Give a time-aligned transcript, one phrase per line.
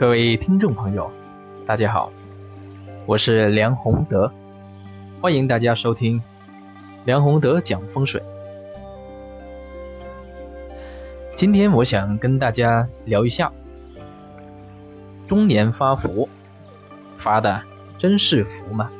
[0.00, 1.10] 各位听众朋友，
[1.66, 2.10] 大家好，
[3.04, 4.32] 我是梁宏德，
[5.20, 6.18] 欢迎大家收听
[7.04, 8.22] 梁宏德讲风水。
[11.36, 13.52] 今天我想跟大家聊一下
[15.26, 16.26] 中年发福，
[17.14, 17.62] 发的
[17.98, 18.90] 真是福吗？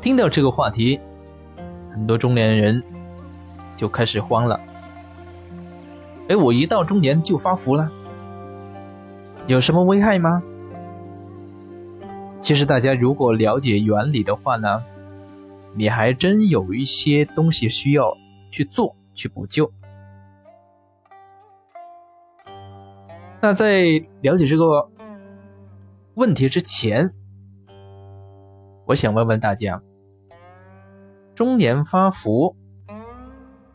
[0.00, 1.00] 听到这个话题，
[1.90, 2.80] 很多中年人
[3.74, 4.60] 就开始慌了。
[6.28, 7.90] 哎，我一到中年就发福了，
[9.46, 10.42] 有什么危害吗？
[12.42, 14.84] 其实大家如果了解原理的话呢，
[15.74, 18.14] 你还真有一些东西需要
[18.50, 19.72] 去做去补救。
[23.40, 24.90] 那在了解这个
[26.14, 27.14] 问题之前，
[28.84, 29.82] 我想问问大家，
[31.34, 32.54] 中年发福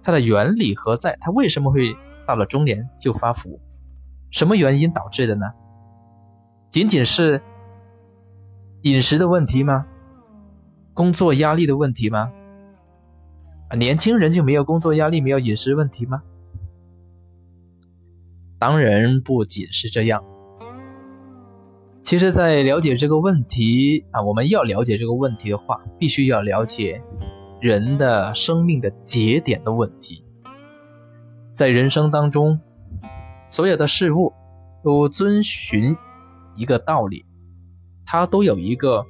[0.04, 1.18] 它的原理何在？
[1.20, 1.98] 它为什么会？
[2.34, 3.60] 到了中年就发福，
[4.32, 5.54] 什么原因导致的呢？
[6.72, 7.44] 仅仅是
[8.82, 9.86] 饮食的问题吗？
[10.96, 12.34] 工作压力的问题吗？
[13.70, 16.24] 啊，年轻人就没有工作压力、没有饮食问题吗？
[18.58, 20.24] 当然不仅是这样。
[22.02, 27.00] 其实，在了解这个问题啊，我们要了解这个问题的话，必须要了解
[27.62, 30.23] 人的生命的节点的问题。
[31.54, 32.60] 在人生当中，
[33.48, 34.34] 所有的事物
[34.84, 35.96] 都遵循
[36.56, 37.24] 一个道理，
[38.08, 39.06] 它都有一个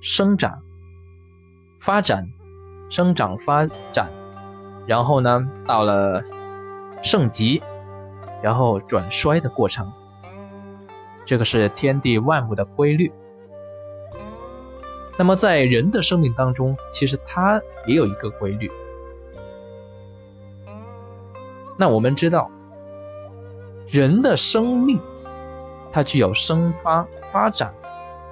[0.00, 0.62] 生长、
[1.80, 2.28] 发展、
[2.88, 4.08] 生长、发展，
[4.86, 6.22] 然后呢，到了
[7.02, 7.60] 盛极，
[8.40, 9.92] 然后转衰的过程。
[11.26, 13.10] 这个是天地万物的规律。
[15.18, 18.70] 那么在人的生命当中，其实它也有一个规律。
[21.76, 22.50] 那我们知道，
[23.88, 25.00] 人的生命，
[25.92, 27.74] 它具有生发、发展、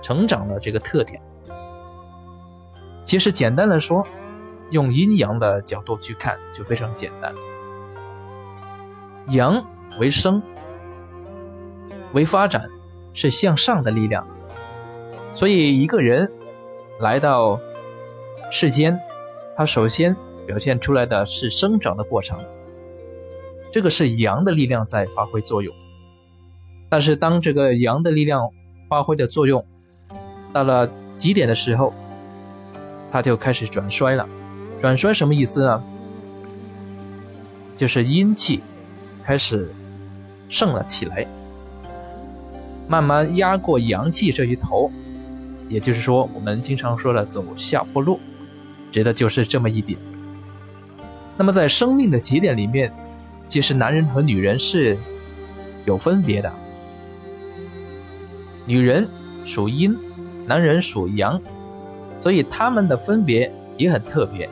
[0.00, 1.20] 成长的这个特点。
[3.04, 4.06] 其实简单的说，
[4.70, 7.34] 用阴阳的角度去看就非常简单。
[9.28, 9.64] 阳
[9.98, 10.40] 为生，
[12.12, 12.70] 为发展，
[13.12, 14.26] 是向上的力量。
[15.34, 16.30] 所以一个人
[17.00, 17.58] 来到
[18.50, 18.98] 世间，
[19.56, 20.16] 他首先
[20.46, 22.38] 表现出来的是生长的过程。
[23.72, 25.74] 这个是阳的力量在发挥作用，
[26.90, 28.50] 但是当这个阳的力量
[28.86, 29.64] 发挥的作用
[30.52, 31.94] 到了极点的时候，
[33.10, 34.28] 它就开始转衰了。
[34.78, 35.82] 转衰什么意思呢？
[37.78, 38.60] 就是阴气
[39.24, 39.72] 开始
[40.50, 41.26] 盛了起来，
[42.86, 44.90] 慢慢压过阳气这一头，
[45.70, 48.20] 也就是说，我们经常说的走下坡路，
[48.90, 49.98] 指的就是这么一点。
[51.38, 52.92] 那么在生命的节点里面。
[53.52, 54.96] 其实男人和女人是
[55.84, 56.50] 有分别的，
[58.64, 59.06] 女人
[59.44, 59.94] 属阴，
[60.46, 61.38] 男人属阳，
[62.18, 64.48] 所以他们的分别也很特别。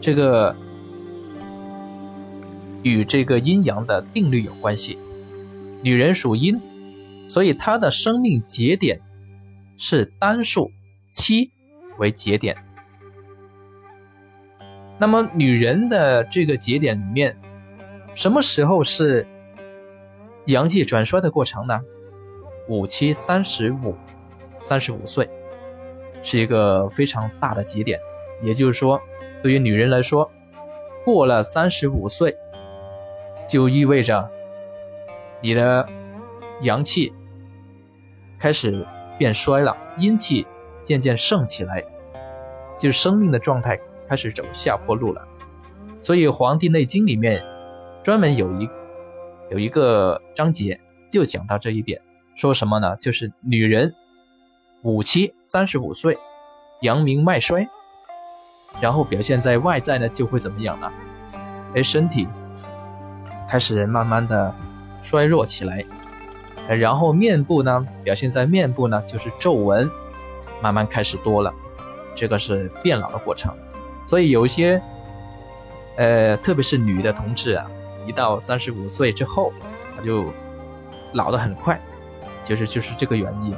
[0.00, 0.54] 这个
[2.82, 4.98] 与这个阴阳的定律有关系。
[5.80, 6.60] 女人属阴，
[7.26, 9.00] 所以她的生命节点
[9.78, 10.70] 是单数
[11.10, 11.52] 七
[11.96, 12.54] 为节点。
[14.98, 17.34] 那么女人的这个节点里面。
[18.20, 19.26] 什么时候是
[20.44, 21.80] 阳气转衰的过程呢？
[22.68, 23.96] 五七三十五，
[24.58, 25.26] 三十五岁
[26.22, 27.98] 是一个非常大的节点。
[28.42, 29.00] 也就是说，
[29.42, 30.30] 对于女人来说，
[31.02, 32.36] 过了三十五岁，
[33.48, 34.30] 就意味着
[35.40, 35.88] 你的
[36.60, 37.14] 阳气
[38.38, 40.46] 开始变衰了，阴气
[40.84, 41.82] 渐渐盛起来，
[42.78, 45.26] 就是生命的状态开始走下坡路了。
[46.02, 47.42] 所以，《黄帝内经》里面。
[48.10, 48.68] 专门有一
[49.50, 52.02] 有一个章节就讲到这一点，
[52.34, 52.96] 说什么呢？
[52.96, 53.94] 就是女人
[54.82, 56.18] 五七三十五岁，
[56.80, 57.68] 阳明脉衰，
[58.80, 60.90] 然后表现在外在呢就会怎么样呢？
[61.76, 62.26] 哎，身体
[63.48, 64.52] 开始慢慢的
[65.02, 65.84] 衰弱起来，
[66.66, 69.88] 然后面部呢表现在面部呢就是皱纹
[70.60, 71.54] 慢慢开始多了，
[72.16, 73.54] 这个是变老的过程。
[74.04, 74.82] 所以有一些
[75.96, 77.70] 呃，特别是女的同志啊。
[78.06, 79.52] 一到三十五岁之后，
[79.96, 80.32] 他就
[81.12, 81.80] 老得很快，
[82.42, 83.54] 其实就是这个原因。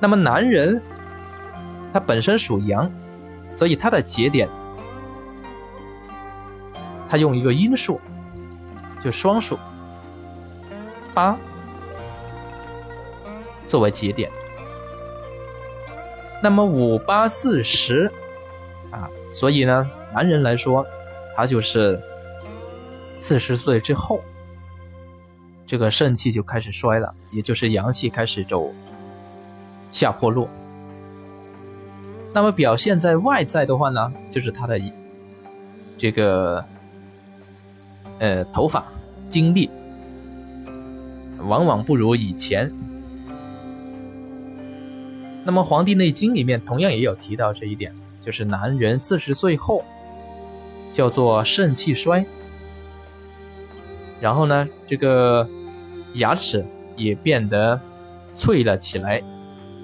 [0.00, 0.82] 那么男人
[1.92, 2.90] 他本身属阳，
[3.54, 4.48] 所以他的节点，
[7.08, 8.00] 他用一个阴数，
[9.02, 9.58] 就双数
[11.14, 11.36] 八
[13.66, 14.30] 作为节点。
[16.42, 18.10] 那么五八四十
[18.90, 20.86] 啊，所以呢，男人来说。
[21.40, 21.98] 他就是
[23.16, 24.20] 四十岁之后，
[25.66, 28.70] 这个肾气就开始衰了，也就是阳气开始走
[29.90, 30.46] 下坡路。
[32.34, 34.78] 那么表现在外在的话呢，就是他的
[35.96, 36.62] 这个
[38.18, 38.84] 呃头发、
[39.30, 39.70] 精力，
[41.38, 42.70] 往往不如以前。
[45.42, 49.82] 那么《黄帝内经》里面同样也有提到这一点，就是男人四十岁后
[50.92, 52.24] 叫做肾气衰，
[54.20, 55.48] 然后呢，这个
[56.14, 56.64] 牙齿
[56.96, 57.80] 也变得
[58.34, 59.22] 脆了起来，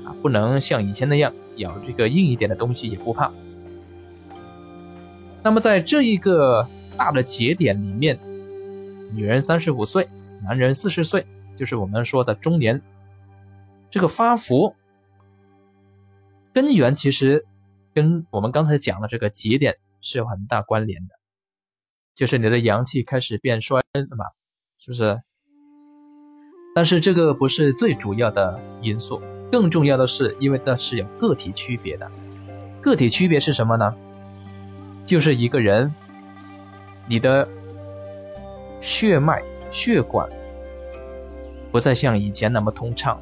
[0.05, 3.31] 啊，不能像以前那样咬这个硬一点的东西也不怕。
[5.43, 6.67] 那么在这一个
[6.97, 8.19] 大的节点里面，
[9.13, 10.09] 女人三十五岁，
[10.43, 11.25] 男人四十岁，
[11.55, 12.83] 就是我们说的中年，
[13.89, 14.75] 这个发福。
[16.53, 17.45] 根源其实
[17.95, 21.15] 跟我们刚才讲的这个节点是有很大关联的，
[22.15, 24.27] 就是你的阳气开始变衰了嘛，
[24.79, 25.21] 是不是？
[26.75, 29.21] 但是这个不是最主要的因素，
[29.51, 32.11] 更重要的是，因为它是有个体区别的。
[32.83, 33.95] 个体区别是什么呢？
[35.05, 35.95] 就是一个人，
[37.09, 37.49] 你的
[38.81, 40.29] 血脉血管
[41.73, 43.21] 不再像以前那么通畅。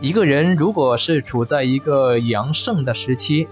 [0.00, 3.48] 一个人如果是处在一个阳盛的时期，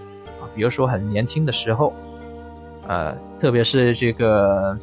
[0.55, 1.93] 比如说很年轻的时候，
[2.87, 4.77] 呃，特别是这个，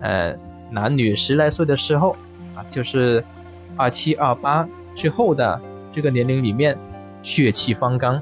[0.00, 0.36] 呃，
[0.70, 2.16] 男女十来岁的时候，
[2.54, 3.24] 啊，就是
[3.76, 5.60] 二七二八之后的
[5.92, 6.76] 这个年龄里面，
[7.22, 8.16] 血气方刚，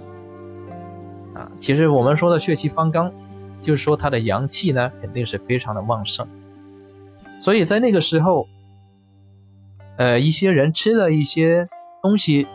[1.34, 3.12] 啊，其实我们说的血气方刚，
[3.62, 6.26] 就是说他的阳气呢肯定是非常的旺盛，
[7.40, 8.48] 所以在那个时候，
[9.96, 11.68] 呃，一些人吃了一些。
[12.02, 12.46] 东西，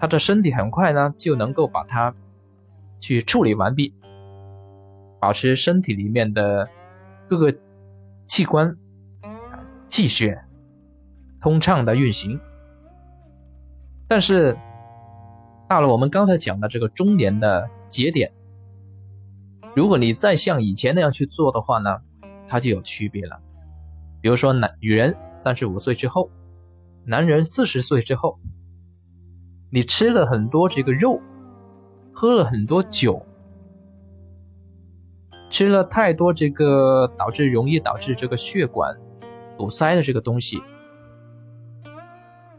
[0.00, 2.14] 他的身体很快呢就能够把它
[3.00, 3.94] 去处理完毕，
[5.20, 6.68] 保持身体里面的
[7.28, 7.54] 各个
[8.26, 8.76] 器官
[9.86, 10.42] 气血
[11.40, 12.40] 通畅的运行。
[14.06, 14.56] 但是
[15.68, 18.32] 到了我们刚才讲的这个中年的节点，
[19.74, 22.00] 如果你再像以前那样去做的话呢，
[22.46, 23.40] 它就有区别了。
[24.20, 26.30] 比如说男女人三十五岁之后。
[27.06, 28.38] 男人四十岁之后，
[29.70, 31.22] 你吃了很多这个肉，
[32.20, 33.24] 喝了很多酒，
[35.50, 38.92] 吃了太多这个导致容易导致这个血管
[39.56, 40.60] 堵塞的这个东西，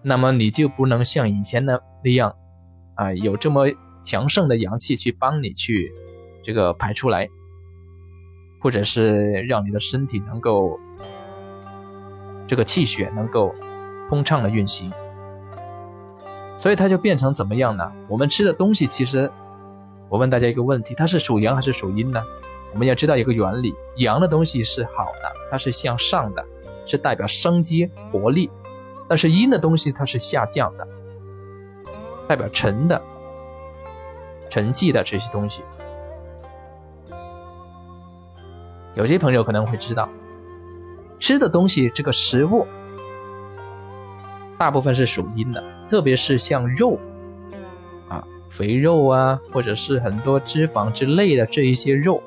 [0.02, 2.34] 那么你就不能像以前的那样，
[2.96, 3.66] 啊，有这么
[4.02, 5.92] 强盛的阳气去帮你去
[6.42, 7.28] 这个排出来，
[8.62, 10.80] 或者是让你的身体能够
[12.48, 13.54] 这个气血能够。
[14.08, 14.92] 通畅的运行，
[16.58, 17.92] 所以它就变成怎么样呢？
[18.08, 19.32] 我们吃的东西，其实
[20.10, 22.24] 我问大家一个问题：它是属阳还是属阴呢？
[22.74, 26.46] 我们要知道一个原理，阳的东西是好的，它是向上的，
[26.86, 28.50] 是代表生机活力；
[29.08, 30.88] 但是阴的东西它是下降的，
[32.28, 33.02] 代表沉的、
[34.50, 35.62] 沉寂的这些东西。
[38.96, 40.10] 有些朋友可能会知道，
[41.20, 42.68] 吃的东西这个食物。
[44.58, 47.00] 大部分是属阴的，特别是像肉，
[48.50, 52.22] 肥肉啊，或者是很多脂肪之类的这一些肉，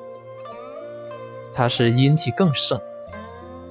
[1.53, 2.79] 它是阴气更盛。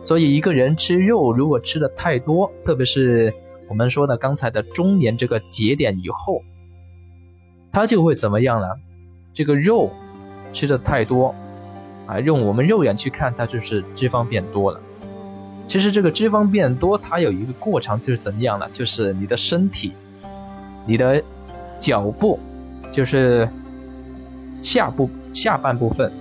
[0.05, 3.33] 所以一个人吃肉如果吃的太多，特别是
[3.69, 6.43] 我们说的刚才的中年这个节点以后，
[7.71, 8.67] 他就会怎么样呢？
[9.33, 9.91] 这个肉
[10.53, 11.35] 吃的太多，
[12.07, 14.81] 啊，用我们肉眼去看，它就是脂肪变多了。
[15.69, 18.69] 其实这个脂肪变多，它有一个过程，就是怎么样呢？
[18.71, 19.93] 就是你的身体，
[20.85, 21.23] 你的
[21.83, 22.39] 脚部，
[22.93, 23.49] 就是
[24.63, 26.13] 下部下半部分，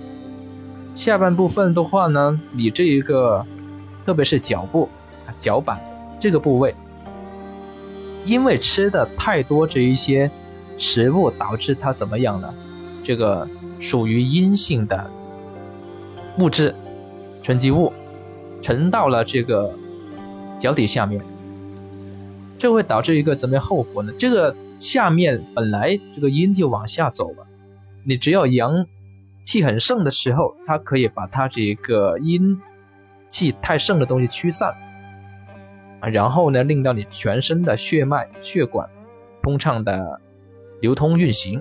[0.92, 3.46] 下半部分的话呢，你这一个，
[4.04, 4.88] 特别是脚部，
[5.38, 5.80] 脚板
[6.18, 6.74] 这个部位，
[8.24, 10.28] 因为吃的太多这一些
[10.76, 12.52] 食物，导致它怎么样呢？
[13.04, 15.08] 这个属于阴性的
[16.38, 16.74] 物质，
[17.40, 17.92] 沉积物。
[18.60, 19.72] 沉到了这个
[20.58, 21.22] 脚底下面，
[22.62, 24.12] 这会导致一个怎么样后果呢？
[24.16, 27.44] 这个下面本来这个阴就往下走了，
[28.04, 28.86] 你只要阳
[29.44, 32.56] 气很盛的时候，它可以把它这个阴
[33.28, 34.72] 气太盛的东西驱散，
[36.02, 38.88] 然后呢，令到你全身的血脉血管
[39.42, 40.20] 通畅的
[40.80, 41.60] 流通运行。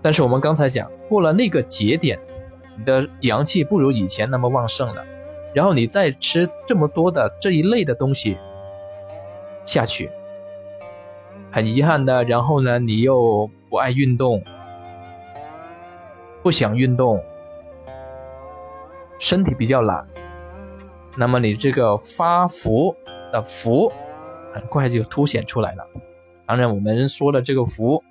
[0.00, 2.20] 但是我们刚才讲过了那个节点，
[2.76, 5.04] 你的阳气不如以前那么旺盛了。
[5.52, 8.36] 然后你再吃这么多的这一类的东西
[9.68, 10.10] 下去，
[11.52, 14.42] 很遗憾的，然后呢，你又不爱运动，
[16.42, 17.22] 不想运动，
[19.18, 20.06] 身体比较懒，
[21.18, 22.96] 那么你这个发福
[23.30, 23.92] 的福
[24.54, 25.86] 很快就凸显出来了。
[26.46, 28.02] 当然，我们说的这个福，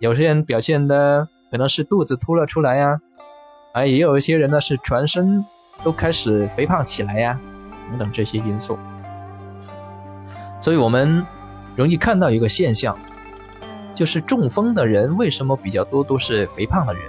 [0.00, 3.00] 有些人表现的可能是肚子凸了出来呀，
[3.72, 5.42] 啊，也有一些人呢是全身
[5.82, 7.40] 都开始肥胖起来呀，
[7.88, 8.78] 等等这些因素。
[10.60, 11.26] 所以我们
[11.76, 12.98] 容易看到一个现象，
[13.94, 17.02] 就是中风的人为什么比较多都是肥胖的人？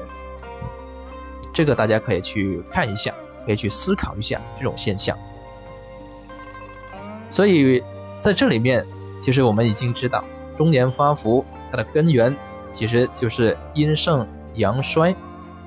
[1.53, 3.13] 这个大家可以去看一下。
[3.43, 5.17] 可以去思考一下这种现象，
[7.31, 7.83] 所以
[8.19, 8.85] 在这里面，
[9.19, 10.23] 其实我们已经知道，
[10.55, 12.37] 中年发福它的根源
[12.71, 14.27] 其实就是阴盛
[14.57, 15.15] 阳衰，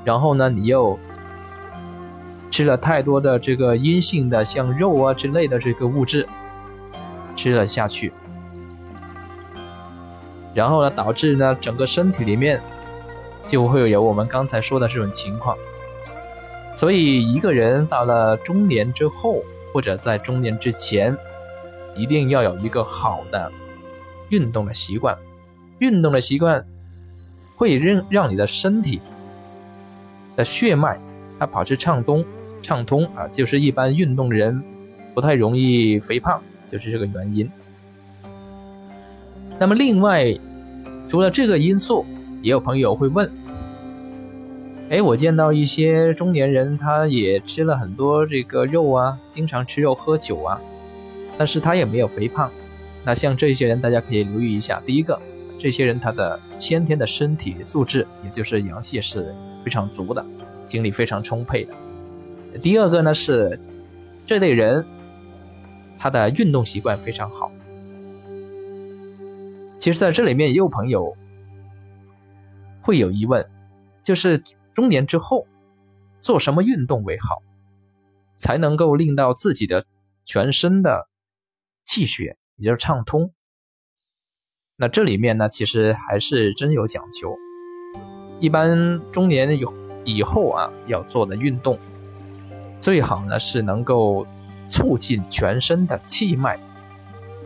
[0.05, 0.97] 然后呢，你又
[2.49, 6.29] 吃了太多的这个阴性的像肉啊之类的这个物质
[7.35, 8.12] 吃了下去，
[10.55, 12.61] 然后呢，导致呢整个身体里面
[13.47, 15.57] 就会有我们刚才说的这种情况。
[16.75, 21.17] 所以，一个人到了中年之后，或者在中年之前，
[21.95, 23.50] 一定要有一个好的
[24.31, 25.17] 运动的习惯。
[25.79, 26.64] 运动的习惯
[27.57, 29.00] 会让让你的身体
[30.37, 30.99] 的血脉
[31.38, 32.25] 它保持畅通，
[32.61, 34.62] 畅通啊，就是一般运动的人
[35.14, 36.43] 不太容易肥胖，
[36.75, 37.49] 就是这个原因。
[39.61, 40.37] 那么，另外
[41.07, 42.04] 除了这个因素，
[42.43, 43.31] 也有朋友会问。
[44.90, 50.61] 哎，我见到一些中年人，他也吃了很多这个肉啊，经常吃肉喝酒啊，
[51.38, 52.50] 但是他也没有肥胖。
[53.04, 54.83] 那像这些人，大家可以留意一下。
[54.85, 55.16] 第一个，
[55.57, 59.33] 这些人他的先天的身体素质，也就是阳气是
[59.64, 60.26] 非常足的，
[60.66, 62.59] 精力非常充沛的。
[62.59, 63.57] 第二个呢是，
[64.25, 64.85] 这类人
[65.99, 67.51] 他的运动习惯非常好。
[69.79, 71.17] 其实，在这里面也有朋友
[72.83, 73.49] 会有疑问，
[74.03, 74.43] 就是。
[74.75, 75.47] 中年之后，
[76.19, 77.43] 做什么运动为好，
[78.35, 79.87] 才能够令到自己的
[80.25, 81.07] 全身的
[81.85, 83.33] 气血也就是畅通？
[84.75, 87.37] 那这里面呢，其实还是真有讲究。
[88.41, 89.65] 一般中年以
[90.05, 91.79] 以后啊，要做的运动，
[92.81, 94.27] 最好呢是能够
[94.68, 96.59] 促进全身的气脉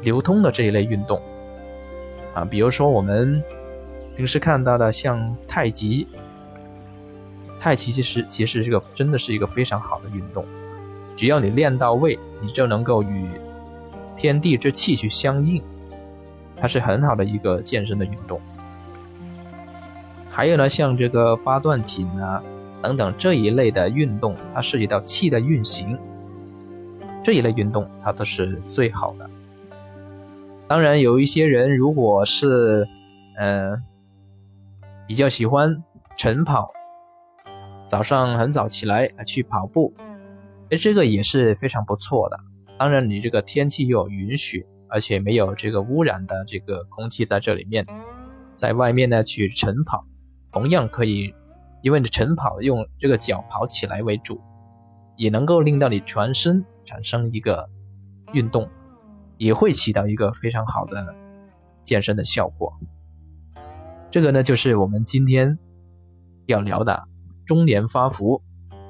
[0.03, 1.21] 流通的这一类运动
[2.35, 3.43] 啊，比如说我们
[4.17, 6.07] 平时看到的像太极。
[7.61, 10.45] 太极其实其实是个真的是一个非常好的运动，
[11.17, 13.29] 只要你练到位，你就能够与
[14.17, 15.61] 天地之气去相应，
[16.57, 18.41] 它是很好的一个健身的运动。
[20.31, 22.41] 还有呢，像这个八段锦啊
[22.81, 25.99] 等等这一类的运动，它涉及到气的运行，
[27.29, 29.29] 这一类运动它都是最好的。
[30.67, 32.89] 当然，有一些人如果是
[33.37, 33.83] 嗯
[35.07, 35.85] 比较喜欢
[36.17, 36.73] 晨跑。
[37.87, 39.93] 早上很早起来去跑步，
[40.71, 42.41] 哎，这个也是非常不错的。
[42.79, 47.85] 当然，你这个天气又允许，而且没有这个污染的这个空气在这里面，
[48.57, 50.03] 在外面呢去晨跑，
[50.51, 51.35] 同样可以，
[51.83, 54.41] 因为你晨跑用这个脚跑起来为主，
[55.19, 57.69] 也能够令到你全身产生一个
[58.33, 58.67] 运动，
[59.37, 61.15] 也会起到一个非常好的
[61.85, 62.73] 健身的效果。
[64.11, 65.59] 这个呢，就是我们今天
[66.47, 67.07] 要聊的。
[67.45, 68.43] 中年发福，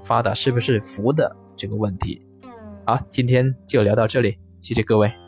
[0.03, 2.21] 发的是不是福的这个问题？
[2.85, 5.28] 好，今天就聊到这里，谢谢各位。